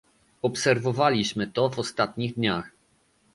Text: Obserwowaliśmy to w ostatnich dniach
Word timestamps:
Obserwowaliśmy 0.41 1.47
to 1.47 1.69
w 1.69 1.79
ostatnich 1.79 2.33
dniach 2.35 2.69